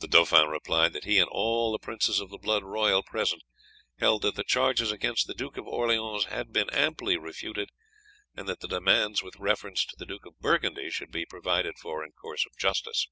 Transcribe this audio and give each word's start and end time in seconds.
The 0.00 0.08
dauphin 0.08 0.48
replied 0.48 0.92
that 0.92 1.04
he 1.04 1.20
and 1.20 1.28
all 1.30 1.70
the 1.70 1.78
princes 1.78 2.18
of 2.18 2.30
blood 2.30 2.64
royal 2.64 3.04
present 3.04 3.44
held 4.00 4.22
that 4.22 4.34
the 4.34 4.42
charges 4.42 4.90
against 4.90 5.28
the 5.28 5.34
Duke 5.36 5.56
of 5.56 5.68
Orleans 5.68 6.24
had 6.24 6.52
been 6.52 6.68
amply 6.70 7.16
refuted, 7.16 7.68
and 8.36 8.48
that 8.48 8.58
the 8.58 8.66
demands 8.66 9.22
with 9.22 9.36
reference 9.36 9.84
to 9.84 9.94
the 9.96 10.04
Duke 10.04 10.26
of 10.26 10.40
Burgundy 10.40 10.90
should 10.90 11.12
be 11.12 11.24
provided 11.24 11.78
for 11.78 12.02
in 12.04 12.10
course 12.10 12.44
of 12.44 12.58
justice. 12.58 13.06